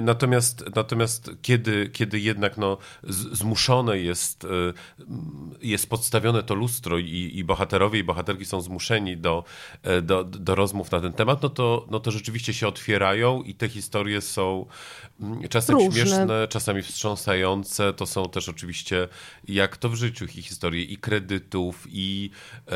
Natomiast, 0.03 0.65
natomiast 0.77 1.31
kiedy, 1.43 1.91
kiedy 1.93 2.21
jednak 2.21 2.59
no, 2.59 2.79
zmuszone 3.33 3.99
jest, 3.99 4.45
e, 4.45 4.49
jest 5.63 5.91
podstawione 5.91 6.43
to 6.43 6.55
lustro 6.55 6.99
i, 6.99 7.31
i 7.35 7.45
bohaterowie 7.45 7.99
i 7.99 8.05
bohaterki 8.05 8.45
są 8.45 8.61
zmuszeni 8.61 9.17
do, 9.17 9.45
e, 9.83 10.03
do, 10.03 10.25
do 10.25 10.55
rozmów 10.55 10.91
na 10.91 11.01
ten 11.01 11.13
temat, 11.13 11.43
no 11.43 11.49
to, 11.49 11.87
no 11.91 12.01
to 12.01 12.11
rzeczywiście 12.11 12.55
się 12.55 12.69
otwierają 12.69 13.43
i 13.43 13.55
te 13.55 13.69
historie 13.69 14.21
są 14.21 14.67
mm, 15.21 15.49
czasem 15.49 15.77
Różne. 15.77 16.00
Śmieszne, 16.07 16.49
czasami 16.49 16.83
wstrząsające. 16.83 17.93
To 17.93 18.07
są 18.07 18.29
też 18.29 18.49
oczywiście, 18.49 19.09
jak 19.49 19.77
to 19.77 19.89
w 19.89 19.95
życiu, 19.95 20.25
i 20.25 20.43
historie 20.43 20.83
i 20.83 20.97
kredytów, 20.97 21.87
i 21.89 22.31
e, 22.69 22.75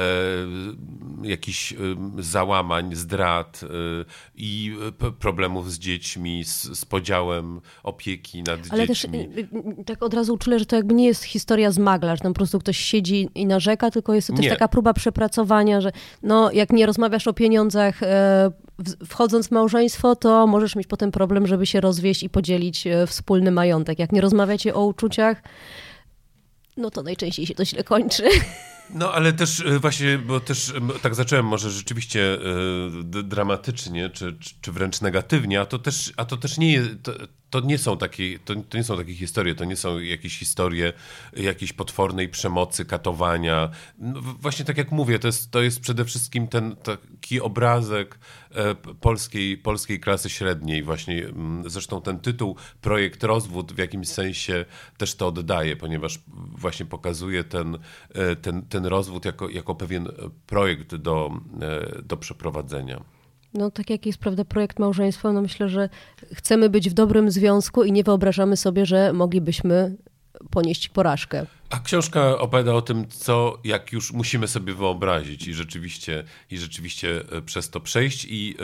jakichś 1.23 1.73
e, 1.73 1.77
załamań, 2.19 2.95
zdrad, 2.95 3.61
e, 3.63 3.67
i 4.35 4.77
problemów 5.19 5.73
z 5.73 5.79
dziećmi, 5.79 6.45
z, 6.45 6.63
z 6.63 6.85
podziałem 6.85 7.61
opieki 7.83 8.43
nad 8.43 8.61
Ale 8.71 8.87
dziećmi. 8.89 9.19
Ale 9.19 9.45
też 9.45 9.47
tak 9.87 10.03
od 10.03 10.15
razu 10.15 10.35
uczulę, 10.35 10.59
że 10.59 10.67
to 10.67 10.77
jakby 10.77 10.95
nie 10.95 11.07
jest 11.07 11.25
historia 11.25 11.71
z 11.71 11.79
magla, 11.79 12.17
że 12.17 12.23
tam 12.23 12.33
po 12.33 12.39
prostu 12.39 12.59
ktoś 12.59 12.79
siedzi 12.79 13.29
i 13.35 13.47
narzeka, 13.47 13.91
tylko 13.91 14.15
jest 14.15 14.29
to 14.29 14.35
też 14.35 14.43
nie. 14.43 14.51
taka 14.51 14.69
próba 14.69 14.95
przepracowania, 14.95 15.81
że 15.81 15.93
no, 16.23 16.53
jak 16.53 16.73
nie 16.73 16.87
rozmawiasz 16.87 17.27
o 17.27 17.33
pieniądzach 17.33 18.01
wchodząc 19.07 19.49
w 19.49 19.51
małżeństwo, 19.51 20.17
to 20.17 20.47
możesz 20.47 20.77
mieć 20.77 20.87
potem 20.87 21.11
problem, 21.11 21.47
żeby 21.47 21.67
się 21.67 21.81
rozwieść 21.81 22.23
i 22.23 22.31
podzielić 22.31 22.85
wspólny 23.07 23.51
majątek. 23.51 23.99
Jak 23.99 24.13
nie 24.13 24.21
rozmawiacie 24.21 24.75
o 24.75 24.85
uczuciach, 24.85 25.43
no 26.77 26.91
to 26.91 27.03
najczęściej 27.03 27.47
się 27.47 27.55
to 27.55 27.65
źle 27.65 27.85
kończy. 27.85 28.25
No, 28.91 29.13
ale 29.13 29.33
też 29.33 29.61
e, 29.61 29.79
właśnie, 29.79 30.19
bo 30.19 30.41
też 30.41 30.73
tak 31.03 31.15
zacząłem 31.15 31.47
może 31.47 31.71
rzeczywiście 31.71 32.39
y, 33.15 33.23
dramatycznie, 33.23 34.11
czy, 34.11 34.37
czy 34.61 34.73
wręcz 34.73 35.01
negatywnie, 35.01 35.61
a 35.61 35.67
to 35.67 35.79
też, 35.79 36.13
a 36.17 36.25
to 36.25 36.37
też 36.37 36.59
nie 36.59 36.73
jest, 36.73 36.91
to, 37.55 37.61
nie 37.61 37.79
są 37.79 37.97
takie, 37.97 38.39
to, 38.39 38.55
to, 38.69 38.79
nie 38.79 38.85
są 38.85 38.97
takie 38.97 39.15
historie, 39.15 39.55
to 39.55 39.65
nie 39.65 39.77
są 39.77 39.99
jakieś 39.99 40.39
historie 40.39 40.93
jakiejś 41.37 41.73
potwornej 41.73 42.29
przemocy, 42.29 42.85
katowania. 42.85 43.71
No, 43.99 44.21
właśnie 44.21 44.65
tak 44.65 44.79
jak 44.79 44.93
mówię, 44.93 45.19
to 45.19 45.29
jest, 45.29 45.51
to 45.51 45.63
jest 45.63 45.81
przede 45.81 46.05
wszystkim 46.05 46.49
ten 46.49 46.77
taki 46.77 47.41
obrazek 47.41 48.19
e, 48.51 48.75
polskiej, 48.75 49.59
polskiej 49.59 50.01
klasy 50.01 50.31
średniej. 50.31 50.83
Właśnie 50.83 51.27
zresztą 51.67 52.03
ten 52.03 52.19
tytuł 52.21 52.57
Projekt 52.81 53.25
Rozwód 53.25 53.73
w 53.73 53.79
jakimś 53.79 54.09
sensie 54.09 54.65
też 54.97 55.15
to 55.15 55.27
oddaje, 55.27 55.77
ponieważ 55.77 56.21
właśnie 56.57 56.87
pokazuje 56.87 57.45
ten, 57.45 57.79
ten, 58.43 58.63
ten 58.75 58.87
rozwód 58.87 59.25
jako, 59.25 59.49
jako 59.49 59.75
pewien 59.75 60.09
projekt 60.47 60.95
do, 60.95 61.31
e, 61.61 62.03
do 62.03 62.17
przeprowadzenia 62.17 63.01
no 63.55 63.71
tak 63.71 63.91
jak 63.91 64.07
jest, 64.07 64.19
prawda, 64.19 64.45
projekt 64.45 64.79
małżeństwa, 64.79 65.33
no 65.33 65.43
myślę, 65.43 65.69
że 65.69 65.89
chcemy 66.33 66.69
być 66.69 66.91
w 66.91 66.93
dobrym 66.93 67.31
związku 67.31 67.85
i 67.85 67.93
nie 67.93 68.05
wyobrażamy 68.05 68.57
sobie, 68.57 68.87
że 68.87 69.13
moglibyśmy 69.13 69.97
ponieść 70.51 70.89
porażkę. 70.89 71.47
A 71.75 71.81
książka 71.81 72.39
opowiada 72.39 72.75
o 72.75 72.83
tym, 72.83 73.09
co 73.09 73.59
jak 73.65 73.93
już 73.93 74.13
musimy 74.13 74.49
sobie 74.49 74.75
wyobrazić 74.75 75.49
i 75.49 75.55
rzeczywiście, 75.55 76.25
i 76.51 76.59
rzeczywiście 76.59 77.25
e, 77.33 77.43
przez 77.43 77.71
to 77.71 77.81
przejść. 77.81 78.27
I, 78.31 78.57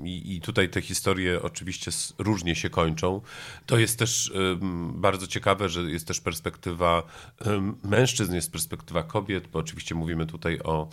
e, 0.00 0.04
i, 0.04 0.36
I, 0.36 0.40
tutaj 0.40 0.68
te 0.68 0.80
historie 0.80 1.42
oczywiście 1.42 1.90
różnie 2.18 2.54
się 2.54 2.70
kończą. 2.70 3.20
To 3.66 3.78
jest 3.78 3.98
też 3.98 4.32
e, 4.34 4.58
bardzo 4.94 5.26
ciekawe, 5.26 5.68
że 5.68 5.82
jest 5.82 6.06
też 6.06 6.20
perspektywa 6.20 7.02
mężczyzn, 7.84 8.34
jest 8.34 8.52
perspektywa 8.52 9.02
kobiet, 9.02 9.46
bo 9.46 9.58
oczywiście 9.58 9.94
mówimy 9.94 10.26
tutaj 10.26 10.60
o 10.60 10.88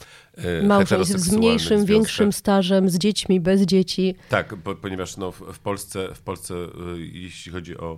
Małżeństw 0.64 1.18
z 1.18 1.32
mniejszym, 1.32 1.68
związkach. 1.68 1.88
większym 1.88 2.34
stażem, 2.34 2.90
z 2.90 2.98
dziećmi, 2.98 3.40
bez 3.40 3.62
dzieci. 3.62 4.16
Tak, 4.30 4.56
bo, 4.56 4.76
ponieważ 4.76 5.18
no, 5.18 5.32
w, 5.32 5.60
Polsce, 5.60 6.16
w 6.16 6.22
Polsce, 6.22 6.56
jeśli 6.98 7.52
chodzi 7.52 7.78
o 7.78 7.98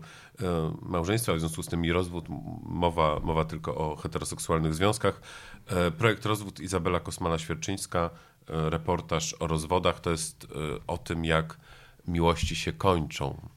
małżeństwa, 0.81 1.33
w 1.33 1.39
związku 1.39 1.63
z 1.63 1.67
tym 1.67 1.85
i 1.85 1.91
rozwód, 1.91 2.25
mowa 2.63 3.19
mowa 3.25 3.45
tylko 3.45 3.75
o 3.75 3.95
heteroseksualnych 3.95 4.75
związkach. 4.75 5.21
E, 5.67 5.91
projekt 5.91 6.25
Rozwód 6.25 6.59
Izabela 6.59 6.99
Kosmala-Świerczyńska, 6.99 8.09
e, 8.49 8.69
reportaż 8.69 9.35
o 9.39 9.47
rozwodach, 9.47 9.99
to 9.99 10.11
jest 10.11 10.43
e, 10.43 10.47
o 10.87 10.97
tym, 10.97 11.25
jak 11.25 11.57
miłości 12.07 12.55
się 12.55 12.73
kończą. 12.73 13.49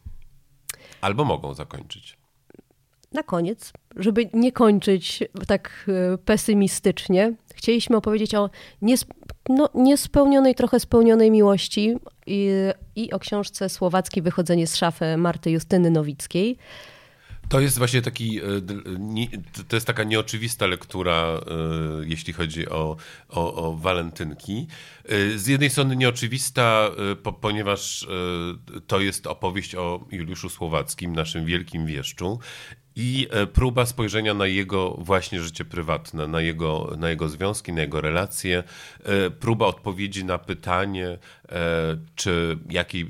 Albo 1.01 1.25
mogą 1.25 1.55
zakończyć. 1.55 2.19
Na 3.13 3.23
koniec, 3.23 3.73
żeby 3.97 4.31
nie 4.33 4.53
kończyć 4.53 5.25
tak 5.47 5.91
pesymistycznie, 6.25 7.35
chcieliśmy 7.55 7.97
opowiedzieć 7.97 8.35
o 8.35 8.51
niesp 8.83 9.13
no, 9.49 9.69
niespełnionej, 9.75 10.55
trochę 10.55 10.81
spełnionej 10.81 11.31
miłości 11.31 11.97
i, 12.27 12.51
i 12.97 13.13
o 13.13 13.19
książce 13.19 13.69
Słowacki 13.69 14.23
Wychodzenie 14.23 14.67
z 14.67 14.77
szafy 14.77 15.17
Marty 15.17 15.51
Justyny 15.51 15.91
Nowickiej. 15.91 16.59
To 17.49 17.61
jest 17.61 17.79
właśnie 17.79 18.03
taki, 18.03 18.39
e, 18.39 18.43
to 19.69 19.77
jest 19.77 19.87
taka 19.87 20.05
nieoczywista 20.05 20.67
lektura, 20.67 21.15
e, 21.15 21.41
jeśli 22.05 22.33
chodzi 22.33 22.69
o, 22.69 22.97
o, 23.29 23.55
o 23.55 23.77
walentynki. 23.77 24.67
E, 25.05 25.39
z 25.39 25.47
jednej 25.47 25.71
strony 25.71 25.97
nieoczywista, 25.97 26.91
ponieważ 27.41 28.07
to 28.87 29.01
jest 29.01 29.27
opowieść 29.27 29.75
o 29.75 30.07
Juliuszu 30.11 30.49
Słowackim, 30.49 31.17
naszym 31.17 31.45
wielkim 31.45 31.87
wieszczu 31.87 32.39
i 32.99 33.29
próba 33.53 33.87
spojrzenia 33.87 34.35
na 34.35 34.47
jego 34.47 34.91
właśnie 34.91 35.43
życie 35.43 35.65
prywatne, 35.65 36.27
na 36.27 36.41
jego, 36.41 36.95
na 36.99 37.11
jego 37.11 37.29
związki, 37.29 37.73
na 37.73 37.81
jego 37.81 38.01
relacje, 38.01 38.65
próba 39.41 39.67
odpowiedzi 39.67 40.25
na 40.25 40.39
pytanie, 40.39 41.19
czy 42.15 42.59
jakiej 42.71 43.07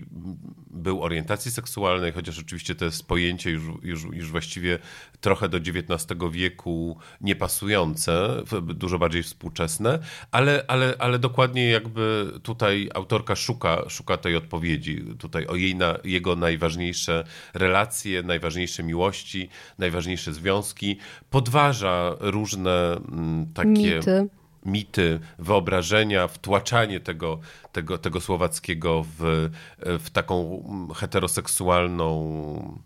był 0.71 1.03
orientacji 1.03 1.51
seksualnej, 1.51 2.13
chociaż 2.13 2.39
oczywiście 2.39 2.75
to 2.75 2.85
jest 2.85 3.07
pojęcie 3.07 3.51
już, 3.51 3.63
już, 3.83 4.05
już 4.05 4.31
właściwie 4.31 4.79
trochę 5.21 5.49
do 5.49 5.59
XIX 5.59 6.21
wieku 6.31 6.99
niepasujące, 7.21 8.43
dużo 8.63 8.99
bardziej 8.99 9.23
współczesne, 9.23 9.99
ale, 10.31 10.65
ale, 10.69 10.95
ale 10.99 11.19
dokładnie 11.19 11.71
jakby 11.71 12.33
tutaj 12.43 12.91
autorka 12.95 13.37
szuka, 13.37 13.89
szuka 13.89 14.17
tej 14.17 14.37
odpowiedzi, 14.37 15.05
tutaj 15.19 15.47
o 15.47 15.55
jej, 15.55 15.75
na, 15.75 15.99
jego 16.05 16.37
najważniejsze 16.37 17.25
relacje, 17.55 18.23
najważniejsze 18.23 18.83
miłości, 18.83 19.49
najważniejsze 19.79 20.33
związki, 20.33 20.97
podważa 21.31 22.13
różne 22.21 22.97
m, 23.13 23.47
takie... 23.55 23.97
Mity 23.97 24.29
mity, 24.67 25.21
wyobrażenia, 25.39 26.29
wtłaczanie 26.29 27.01
tego, 27.01 27.39
tego, 27.73 27.99
tego 27.99 28.21
słowackiego 28.21 29.05
w, 29.19 29.51
w 29.79 30.11
taką 30.11 30.63
heteroseksualną 30.97 32.79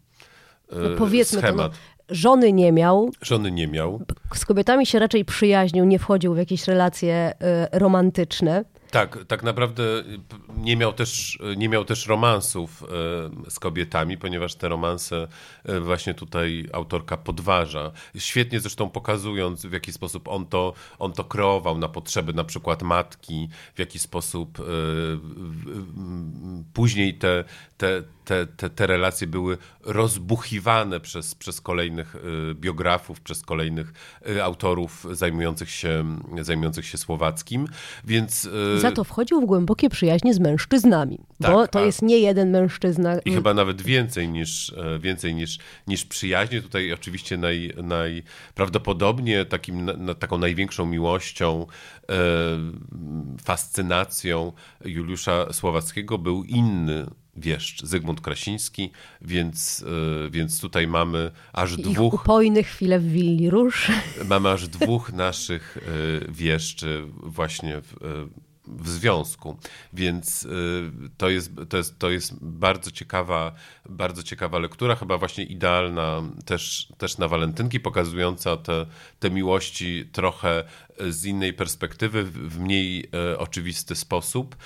no 0.72 0.96
powiedzmy 0.98 1.38
schemat. 1.38 1.72
To, 1.72 1.78
no, 1.78 2.14
żony 2.14 2.52
nie 2.52 2.72
miał. 2.72 3.10
Żony 3.22 3.50
nie 3.50 3.68
miał. 3.68 4.00
Z 4.34 4.44
kobietami 4.44 4.86
się 4.86 4.98
raczej 4.98 5.24
przyjaźnił, 5.24 5.84
nie 5.84 5.98
wchodził 5.98 6.34
w 6.34 6.38
jakieś 6.38 6.66
relacje 6.68 7.34
y, 7.74 7.78
romantyczne. 7.78 8.64
Tak, 8.92 9.18
tak 9.28 9.42
naprawdę 9.42 9.82
nie 10.56 10.76
miał 10.76 10.92
też, 10.92 11.38
nie 11.56 11.68
miał 11.68 11.84
też 11.84 12.06
romansów 12.06 12.82
e, 12.82 13.50
z 13.50 13.58
kobietami, 13.58 14.18
ponieważ 14.18 14.54
te 14.54 14.68
romanse 14.68 15.28
właśnie 15.80 16.14
tutaj 16.14 16.68
autorka 16.72 17.16
podważa. 17.16 17.90
Świetnie 18.18 18.60
zresztą 18.60 18.90
pokazując, 18.90 19.66
w 19.66 19.72
jaki 19.72 19.92
sposób 19.92 20.28
on 20.28 20.46
to, 20.46 20.72
on 20.98 21.12
to 21.12 21.24
kreował 21.24 21.78
na 21.78 21.88
potrzeby 21.88 22.32
na 22.32 22.44
przykład 22.44 22.82
matki, 22.82 23.48
w 23.74 23.78
jaki 23.78 23.98
sposób 23.98 24.58
później 26.74 27.14
te, 27.14 27.44
te, 27.78 28.02
te, 28.24 28.46
te, 28.46 28.70
te 28.70 28.86
relacje 28.86 29.26
były 29.26 29.58
rozbuchiwane 29.80 31.00
przez, 31.00 31.34
przez 31.34 31.60
kolejnych 31.60 32.16
biografów, 32.54 33.20
przez 33.20 33.42
kolejnych 33.42 33.92
autorów 34.42 35.06
zajmujących 35.12 35.70
się, 35.70 36.18
zajmujących 36.40 36.86
się 36.86 36.98
słowackim, 36.98 37.68
więc 38.04 38.48
za 38.78 38.92
to 38.92 39.04
wchodził 39.04 39.40
w 39.40 39.44
głębokie 39.44 39.90
przyjaźnie 39.90 40.34
z 40.34 40.38
mężczyznami, 40.38 41.18
tak, 41.42 41.52
bo 41.52 41.66
to 41.68 41.78
a... 41.78 41.82
jest 41.82 42.02
nie 42.02 42.18
jeden 42.18 42.50
mężczyzna. 42.50 43.18
I 43.18 43.32
chyba 43.32 43.54
nawet 43.54 43.82
więcej 43.82 44.28
niż, 44.28 44.72
e, 44.72 44.98
więcej 44.98 45.34
niż, 45.34 45.58
niż 45.86 46.04
przyjaźnie. 46.04 46.62
Tutaj 46.62 46.92
oczywiście 46.92 47.36
naj, 47.36 47.72
najprawdopodobnie 47.82 49.44
takim, 49.44 49.84
na, 49.84 50.14
taką 50.14 50.38
największą 50.38 50.86
miłością, 50.86 51.66
e, 52.08 52.14
fascynacją 53.44 54.52
Juliusza 54.84 55.52
Słowackiego 55.52 56.18
był 56.18 56.44
inny 56.44 57.06
wieszcz, 57.36 57.84
Zygmunt 57.84 58.20
Krasiński, 58.20 58.90
więc, 59.20 59.84
e, 60.26 60.30
więc 60.30 60.60
tutaj 60.60 60.86
mamy 60.86 61.30
aż 61.52 61.78
Ich 61.78 61.86
dwóch... 61.86 62.14
upojne 62.14 62.62
chwile 62.62 62.98
w 62.98 63.12
Willi 63.12 63.50
Róż. 63.50 63.92
Mamy 64.28 64.50
aż 64.50 64.68
dwóch 64.68 65.12
naszych 65.12 65.78
wieszczy 66.28 67.04
właśnie 67.22 67.80
w, 67.80 67.94
w 68.66 68.88
związku. 68.88 69.56
Więc 69.92 70.48
to 71.16 71.30
jest, 71.30 71.50
to 71.68 71.76
jest, 71.76 71.98
to 71.98 72.10
jest 72.10 72.44
bardzo, 72.44 72.90
ciekawa, 72.90 73.52
bardzo 73.88 74.22
ciekawa 74.22 74.58
lektura, 74.58 74.96
chyba 74.96 75.18
właśnie 75.18 75.44
idealna 75.44 76.22
też, 76.44 76.88
też 76.98 77.18
na 77.18 77.28
walentynki, 77.28 77.80
pokazująca 77.80 78.56
te, 78.56 78.86
te 79.18 79.30
miłości 79.30 80.08
trochę 80.12 80.64
z 81.08 81.24
innej 81.24 81.52
perspektywy, 81.52 82.24
w 82.24 82.60
mniej 82.60 83.10
oczywisty 83.38 83.94
sposób. 83.94 84.56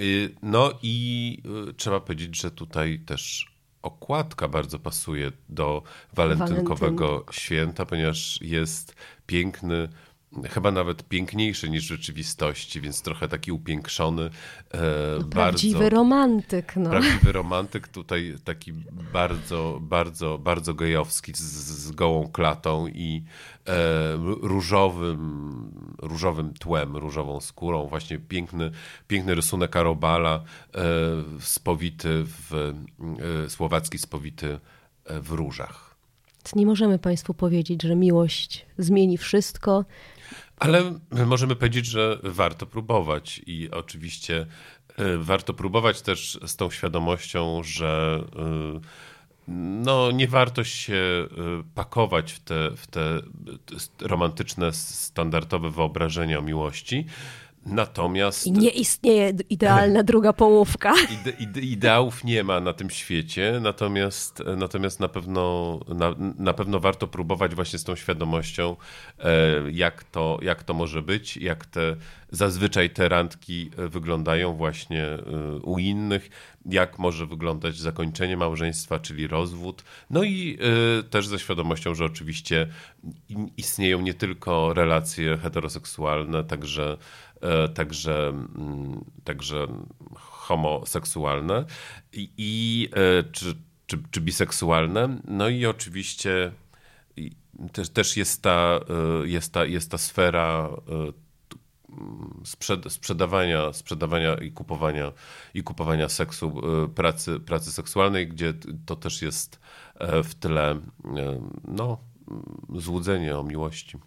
Y, 0.00 0.34
no 0.42 0.72
i 0.82 1.42
trzeba 1.76 2.00
powiedzieć, 2.00 2.40
że 2.40 2.50
tutaj 2.50 2.98
też 2.98 3.50
okładka 3.82 4.48
bardzo 4.48 4.78
pasuje 4.78 5.32
do 5.48 5.82
walentynkowego 6.12 7.06
Walentynk. 7.08 7.34
święta, 7.34 7.86
ponieważ 7.86 8.42
jest 8.42 8.94
piękny 9.26 9.88
chyba 10.50 10.70
nawet 10.70 11.08
piękniejszy 11.08 11.70
niż 11.70 11.84
rzeczywistości, 11.84 12.80
więc 12.80 13.02
trochę 13.02 13.28
taki 13.28 13.52
upiększony. 13.52 14.22
E, 14.22 14.78
no, 15.20 15.24
prawdziwy 15.24 15.78
bardzo, 15.78 15.96
romantyk. 15.96 16.76
No. 16.76 16.90
Prawdziwy 16.90 17.32
romantyk, 17.32 17.88
tutaj 17.88 18.34
taki 18.44 18.72
bardzo, 19.12 19.78
bardzo, 19.82 20.38
bardzo 20.38 20.74
gejowski, 20.74 21.32
z, 21.34 21.40
z 21.40 21.90
gołą 21.90 22.28
klatą 22.28 22.86
i 22.86 23.24
e, 23.66 23.72
różowym, 24.40 25.70
różowym 25.98 26.54
tłem, 26.54 26.96
różową 26.96 27.40
skórą. 27.40 27.86
Właśnie 27.86 28.18
piękny, 28.18 28.70
piękny 29.08 29.34
rysunek 29.34 29.76
Arobala, 29.76 30.44
e, 30.74 30.80
spowity 31.40 32.24
w, 32.24 32.54
e, 32.54 33.50
słowacki 33.50 33.98
spowity 33.98 34.58
e, 35.04 35.20
w 35.20 35.30
różach. 35.30 35.90
Nie 36.56 36.66
możemy 36.66 36.98
Państwu 36.98 37.34
powiedzieć, 37.34 37.82
że 37.82 37.96
miłość 37.96 38.66
zmieni 38.78 39.18
wszystko. 39.18 39.84
Ale 40.60 40.98
możemy 41.26 41.56
powiedzieć, 41.56 41.86
że 41.86 42.18
warto 42.22 42.66
próbować 42.66 43.40
i 43.46 43.70
oczywiście 43.70 44.46
e, 44.96 45.18
warto 45.18 45.54
próbować 45.54 46.02
też 46.02 46.38
z 46.46 46.56
tą 46.56 46.70
świadomością, 46.70 47.62
że 47.62 48.20
e, 48.36 48.80
no, 49.84 50.10
nie 50.10 50.28
warto 50.28 50.64
się 50.64 50.94
e, 50.94 51.26
pakować 51.74 52.32
w 52.32 52.40
te, 52.40 52.70
w 52.76 52.86
te 52.86 53.20
romantyczne, 54.00 54.72
standardowe 54.72 55.70
wyobrażenia 55.70 56.38
o 56.38 56.42
miłości. 56.42 57.06
Natomiast. 57.66 58.46
I 58.46 58.52
nie 58.52 58.70
istnieje 58.70 59.32
idealna 59.50 60.02
druga 60.02 60.32
połówka. 60.32 60.94
Ide, 61.20 61.30
ide, 61.38 61.60
ideałów 61.60 62.24
nie 62.24 62.44
ma 62.44 62.60
na 62.60 62.72
tym 62.72 62.90
świecie, 62.90 63.58
natomiast, 63.62 64.42
natomiast 64.56 65.00
na, 65.00 65.08
pewno, 65.08 65.80
na, 65.88 66.14
na 66.38 66.54
pewno 66.54 66.80
warto 66.80 67.06
próbować 67.06 67.54
właśnie 67.54 67.78
z 67.78 67.84
tą 67.84 67.96
świadomością, 67.96 68.76
e, 69.18 69.26
jak 69.72 70.04
to, 70.04 70.38
jak 70.42 70.62
to 70.62 70.74
może 70.74 71.02
być, 71.02 71.36
jak 71.36 71.66
te 71.66 71.96
zazwyczaj 72.30 72.90
te 72.90 73.08
randki 73.08 73.70
wyglądają 73.76 74.54
właśnie 74.54 75.04
e, 75.04 75.20
u 75.62 75.78
innych, 75.78 76.30
jak 76.66 76.98
może 76.98 77.26
wyglądać 77.26 77.76
zakończenie 77.76 78.36
małżeństwa, 78.36 78.98
czyli 78.98 79.26
rozwód. 79.26 79.84
No 80.10 80.24
i 80.24 80.58
też 81.10 81.26
ze 81.26 81.38
świadomością, 81.38 81.94
że 81.94 82.04
oczywiście 82.04 82.66
istnieją 83.56 84.00
nie 84.00 84.14
tylko 84.14 84.74
relacje 84.74 85.36
heteroseksualne, 85.36 86.44
także, 86.44 86.96
także, 87.74 88.32
y, 89.18 89.22
także 89.24 89.66
homoseksualne 90.14 91.64
i, 92.12 92.30
i 92.36 92.88
czy, 93.32 93.54
czy, 93.86 93.98
czy 94.10 94.20
biseksualne. 94.20 95.20
No 95.24 95.48
i 95.48 95.66
oczywiście 95.66 96.52
też, 97.72 97.88
też 97.88 98.16
jest, 98.16 98.42
ta, 98.42 98.80
jest, 99.24 99.52
ta, 99.52 99.64
jest 99.64 99.90
ta 99.90 99.98
sfera 99.98 100.70
sprzed, 102.44 102.92
sprzedawania, 102.92 103.72
sprzedawania 103.72 104.34
i 104.34 104.52
kupowania, 104.52 105.12
i 105.54 105.62
kupowania 105.62 106.08
seksu, 106.08 106.60
e, 106.84 106.88
pracy, 106.88 107.40
pracy 107.40 107.72
seksualnej, 107.72 108.28
gdzie 108.28 108.54
to 108.86 108.96
też 108.96 109.22
jest 109.22 109.60
e, 109.94 110.22
w 110.22 110.34
tyle 110.34 110.70
e, 110.70 110.78
no, 111.64 111.98
złudzenie 112.74 113.38
o 113.38 113.44
miłości. 113.44 113.98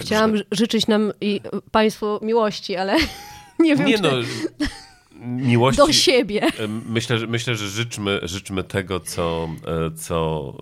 Chciałam 0.00 0.34
życzyć 0.52 0.86
nam 0.86 1.12
i 1.20 1.40
Państwu 1.70 2.18
miłości, 2.22 2.76
ale 2.76 2.96
nie 3.58 3.76
wiem, 3.76 3.86
nie 3.86 3.96
czy... 3.96 4.02
no, 4.02 4.10
miłości. 5.20 5.82
Do 5.86 5.92
siebie. 5.92 6.46
Myślę, 6.88 7.18
że, 7.18 7.26
myślę, 7.26 7.54
że 7.54 7.68
życzmy, 7.68 8.20
życzmy 8.22 8.64
tego, 8.64 9.00
co, 9.00 9.48
co 9.96 10.52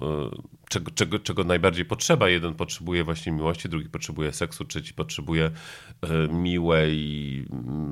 czego, 0.69 0.91
czego, 0.91 1.19
czego 1.19 1.45
najbardziej 1.45 1.85
potrzeba. 1.85 2.29
Jeden 2.29 2.55
potrzebuje 2.55 3.05
właśnie 3.05 3.33
miłości, 3.33 3.69
drugi 3.69 3.89
potrzebuje 3.89 4.33
seksu, 4.33 4.65
trzeci 4.65 4.95
potrzebuje 4.95 5.51
e, 6.03 6.29
miłej, 6.29 7.47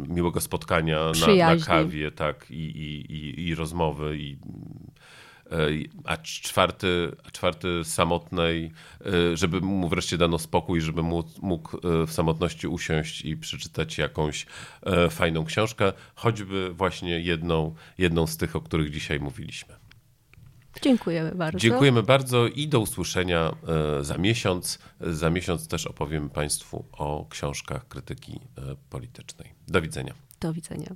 miłego 0.08 0.40
spotkania 0.40 1.12
na, 1.26 1.54
na, 1.54 1.64
kawie, 1.64 2.10
tak, 2.10 2.50
i, 2.50 2.54
i, 2.54 3.12
i, 3.12 3.48
i 3.48 3.54
rozmowy, 3.54 4.18
i, 4.18 4.32
e, 4.32 5.23
a 6.04 6.16
czwarty, 6.16 7.16
czwarty 7.32 7.84
samotnej, 7.84 8.72
e, 9.00 9.36
żeby 9.36 9.60
mu 9.60 9.88
wreszcie 9.88 10.18
dano 10.18 10.38
spokój, 10.38 10.80
żeby 10.80 11.02
mógł 11.42 11.78
w 12.06 12.12
samotności 12.12 12.66
usiąść 12.68 13.24
i 13.24 13.36
przeczytać 13.36 13.98
jakąś 13.98 14.46
fajną 15.10 15.44
książkę, 15.44 15.92
choćby 16.14 16.70
właśnie 16.70 17.20
jedną, 17.20 17.74
jedną 17.98 18.26
z 18.26 18.36
tych, 18.36 18.56
o 18.56 18.60
których 18.60 18.90
dzisiaj 18.90 19.20
mówiliśmy. 19.20 19.74
Dziękujemy 20.82 21.34
bardzo. 21.34 21.58
Dziękujemy 21.58 22.02
bardzo 22.02 22.46
i 22.46 22.68
do 22.68 22.80
usłyszenia 22.80 23.54
e, 24.00 24.04
za 24.04 24.18
miesiąc. 24.18 24.78
Za 25.00 25.30
miesiąc 25.30 25.68
też 25.68 25.86
opowiem 25.86 26.30
Państwu 26.30 26.84
o 26.92 27.26
książkach 27.30 27.88
krytyki 27.88 28.40
e, 28.58 28.76
politycznej. 28.90 29.54
Do 29.68 29.82
widzenia. 29.82 30.14
Do 30.40 30.52
widzenia. 30.52 30.88